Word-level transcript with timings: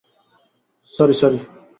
Sorry, 0.93 1.15
sorry. 1.19 1.39